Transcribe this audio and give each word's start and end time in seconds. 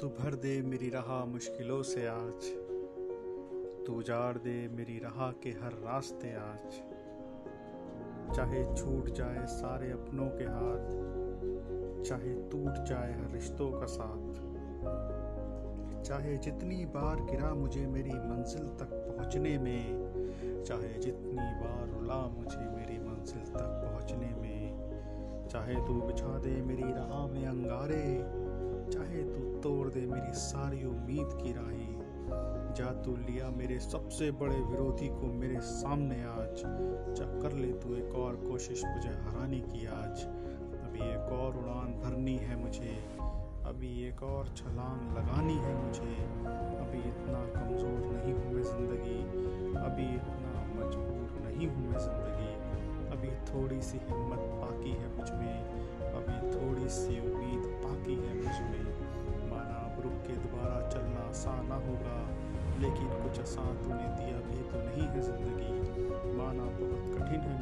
तू 0.00 0.08
भर 0.08 0.34
दे 0.34 0.50
मेरी 0.62 0.88
राह 0.90 1.08
मुश्किलों 1.24 1.82
से 1.82 2.06
आज। 2.06 2.44
तू 3.86 3.94
उजाड़ 3.94 4.38
दे 4.38 4.68
मेरी 4.68 4.98
राह 4.98 5.30
के 5.32 5.50
हर 5.50 5.72
रास्ते 5.78 6.28
आज। 6.34 6.76
चाहे 8.36 8.62
छूट 8.74 9.10
जाए 9.10 9.46
सारे 9.46 9.90
अपनों 9.90 10.28
के 10.28 10.44
हाथ, 10.44 10.86
चाहे 12.04 12.34
टूट 12.50 12.84
जाए 12.86 13.12
हर 13.12 13.32
रिश्तों 13.32 13.70
का 13.72 13.86
साथ। 13.86 14.38
चाहे 16.04 16.36
जितनी 16.38 16.84
बार 16.86 17.20
गिरा 17.20 17.54
मुझे 17.54 17.86
मेरी 17.86 18.14
मंजिल 18.24 18.66
तक 18.80 18.90
पहुँचने 19.08 19.58
में, 19.58 20.62
चाहे 20.64 20.92
जितनी 20.98 21.48
बार 21.60 21.88
रुला 21.88 22.20
मुझे 22.38 22.68
मेरी 22.76 22.98
मंजिल 22.98 23.42
तक 23.42 23.82
पहुँचने 23.84 24.30
में, 24.40 25.48
चाहे 25.48 25.74
तू 25.74 26.00
बिछा 26.02 26.38
दे 26.38 26.60
मेरी 26.62 26.92
राह 26.92 27.26
में 27.26 27.46
अंगारे, 27.46 28.04
चाहे 28.92 29.17
तोड़ 29.88 29.94
दे 29.94 30.06
मेरी 30.06 30.32
सारी 30.34 30.84
उम्मीद 30.84 31.28
की 31.32 31.52
राही। 31.52 31.86
जा 32.76 32.90
तू 33.04 33.14
लिया 33.18 33.48
मेरे 33.50 33.78
सबसे 33.80 34.30
बड़े 34.40 34.56
विरोधी 34.62 35.06
को 35.10 35.30
मेरे 35.34 35.60
सामने 35.60 36.16
आज। 36.22 36.62
जा 37.16 37.26
कर 37.40 37.52
ले 37.52 37.70
तू 37.80 37.94
एक 37.96 38.14
और 38.14 38.36
कोशिश 38.42 38.82
मुझे 38.84 39.14
हराने 39.22 39.60
की 39.62 39.86
आज। 39.94 40.24
अभी 40.80 41.00
एक 41.04 41.32
और 41.32 41.56
उड़ान 41.56 41.94
भरनी 42.02 42.36
है 42.42 42.56
मुझे। 42.56 42.92
अभी 43.64 43.92
एक 44.08 44.22
और 44.24 44.52
छलांग 44.56 45.16
लगानी 45.16 45.56
है 45.56 45.74
मुझे। 45.78 46.12
अभी 46.84 47.02
इतना 47.08 47.40
कमज़ोर 47.56 47.98
नहीं 48.12 48.34
हूँ 48.34 48.52
मैं 48.52 48.64
ज़िंदगी। 48.64 49.18
अभी 49.86 50.14
इतना 50.14 50.54
मजबूर 50.76 51.40
नहीं 51.46 51.68
हूँ 51.68 51.88
मैं 51.88 51.98
ज़िंदगी। 51.98 52.52
अभी 53.16 53.30
थोड़ी 53.48 53.80
सी 53.82 53.98
हिम्मत 54.08 54.48
बाकी 54.60 54.90
है 54.92 55.16
मुझमें। 55.16 55.86
अभी 56.12 56.38
थोड़ी 56.52 56.88
सी 56.90 57.20
आसान 61.28 61.66
ना 61.68 61.78
होगा, 61.86 62.16
लेकिन 62.80 63.08
कुछ 63.22 63.40
आसान 63.40 63.72
तूने 63.84 64.08
दिया 64.18 64.38
भी 64.48 64.60
तो 64.70 64.76
नहीं 64.84 65.06
है 65.08 65.20
ज़िंदगी। 65.22 65.72
माना 66.36 66.66
बहुत 66.78 67.02
कठिन 67.14 67.40
है। 67.48 67.57